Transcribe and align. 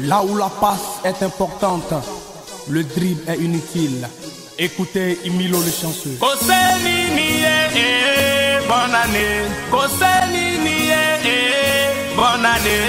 Là 0.00 0.22
où 0.22 0.36
la 0.36 0.50
passe 0.50 1.00
est 1.04 1.22
importante, 1.22 1.94
le 2.68 2.84
dribble 2.84 3.30
est 3.30 3.38
inutile. 3.38 4.06
Écoutez 4.58 5.18
Imilo 5.24 5.58
le 5.58 5.70
chanceux. 5.70 6.10
Eh, 6.10 6.26
bonne 8.68 8.94
année. 8.94 9.46
Eh, 11.24 12.14
bonne 12.14 12.44
année. 12.44 12.82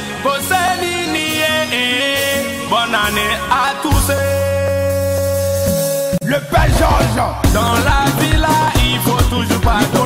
bonne 2.71 2.95
année 2.95 3.37
à 3.51 3.75
tous. 3.83 4.11
Le 6.25 6.41
Père 6.51 6.71
Georges. 6.79 7.53
Dans 7.53 7.75
la 7.75 8.05
villa, 8.21 8.49
il 8.87 8.99
faut 9.01 9.23
toujours 9.29 9.61
pas 9.61 9.81
de. 9.93 10.05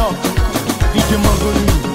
York, 0.00 0.16
DJ 0.94 1.16
Mangoni. 1.18 1.89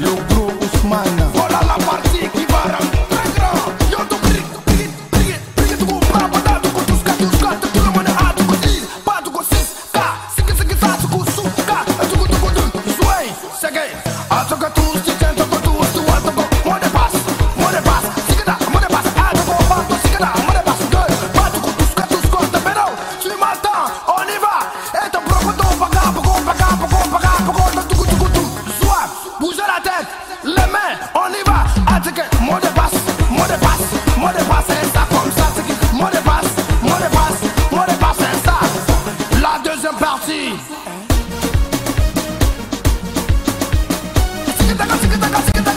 Yok 0.00 0.30
yok 0.30 0.52
Osman'a 0.62 1.27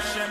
Sherman. 0.00 0.21